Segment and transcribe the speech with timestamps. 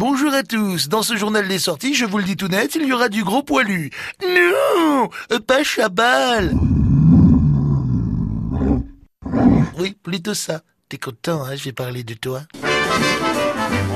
[0.00, 0.88] Bonjour à tous.
[0.88, 3.24] Dans ce journal des sorties, je vous le dis tout net, il y aura du
[3.24, 3.90] gros poilu.
[4.22, 5.08] Non,
[5.44, 6.54] pas Chabal.
[9.76, 10.60] Oui, plutôt ça.
[10.88, 12.42] T'es content, hein, je vais parler de toi.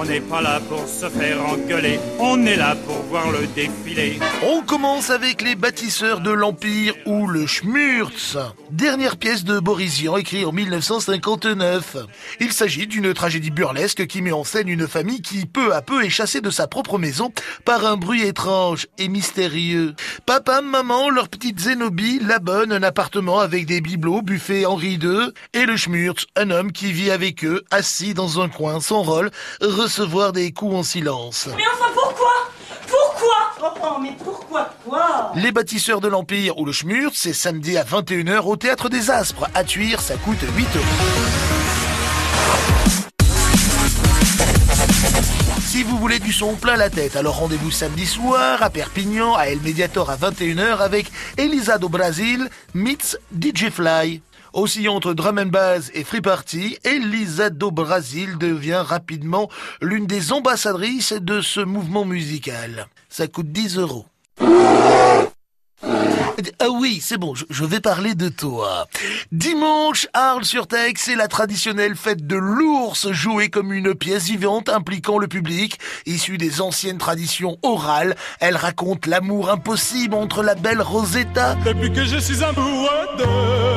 [0.00, 4.20] On n'est pas là pour se faire engueuler, on est là pour voir le défilé.
[4.44, 8.38] On commence avec les bâtisseurs de l'Empire ou le Schmurz.
[8.70, 11.96] Dernière pièce de Borisian écrite en 1959.
[12.38, 16.04] Il s'agit d'une tragédie burlesque qui met en scène une famille qui peu à peu
[16.04, 17.32] est chassée de sa propre maison
[17.64, 19.96] par un bruit étrange et mystérieux.
[20.26, 25.66] Papa, maman, leur petite Zénobie l'abonnent un appartement avec des bibelots, buffet Henri II et
[25.66, 29.32] le Schmurz, un homme qui vit avec eux, assis dans un coin, son rôle,
[29.88, 31.48] recevoir des coups en silence.
[31.56, 32.34] Mais enfin pourquoi?
[32.86, 33.72] Pourquoi?
[33.82, 38.40] Oh mais pourquoi quoi Les bâtisseurs de l'Empire ou le Schmurz, c'est samedi à 21h
[38.40, 39.48] au Théâtre des Aspres.
[39.54, 40.84] À Tuire, ça coûte 8 euros.
[45.62, 49.44] Si vous voulez du son plein la tête, alors rendez-vous samedi soir à Perpignan, à
[49.44, 51.06] El Mediator à 21h avec
[51.38, 54.20] Elisa do Brasil meets DJ Fly.
[54.52, 59.48] Aussi entre drum and bass et free party, Elisa do Brasil devient rapidement
[59.80, 62.88] l'une des ambassadrices de ce mouvement musical.
[63.08, 64.06] Ça coûte 10 euros.
[66.60, 68.86] Ah oui, c'est bon, je, vais parler de toi.
[69.32, 75.26] Dimanche, Arles-sur-Tex, c'est la traditionnelle fête de l'ours jouée comme une pièce vivante impliquant le
[75.26, 75.78] public.
[76.06, 82.04] Issue des anciennes traditions orales, elle raconte l'amour impossible entre la belle Rosetta Depuis que
[82.04, 83.67] je suis amoureux de.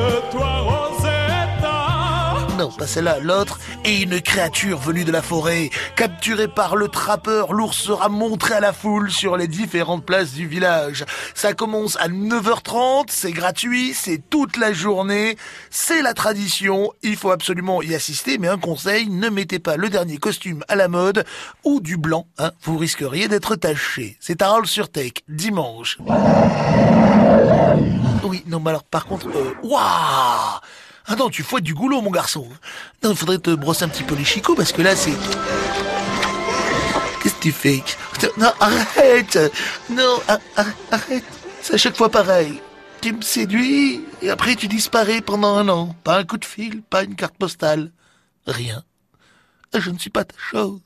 [2.62, 5.70] Non, pas celle-là, l'autre, et une créature venue de la forêt.
[5.96, 10.46] Capturée par le trappeur, l'ours sera montré à la foule sur les différentes places du
[10.46, 11.04] village.
[11.34, 15.36] Ça commence à 9h30, c'est gratuit, c'est toute la journée,
[15.70, 19.88] c'est la tradition, il faut absolument y assister, mais un conseil, ne mettez pas le
[19.88, 21.24] dernier costume à la mode
[21.64, 24.16] ou du blanc, hein, vous risqueriez d'être taché.
[24.20, 25.98] C'est à Arles-sur-Tech, dimanche.
[28.22, 30.60] Oui, non, mais alors par contre, euh, waouh
[31.14, 32.48] Ah tu fouettes du goulot, mon garçon.
[33.04, 35.12] Il faudrait te brosser un petit peu les chicots, parce que là, c'est...
[37.22, 37.82] Qu'est-ce que tu fais?
[38.38, 39.38] Non, arrête
[39.90, 41.24] Non, ar- ar- arrête
[41.60, 42.60] C'est à chaque fois pareil.
[43.02, 45.94] Tu me séduis, et après tu disparais pendant un an.
[46.02, 47.90] Pas un coup de fil, pas une carte postale.
[48.46, 48.82] Rien.
[49.74, 50.80] Je ne suis pas ta chose.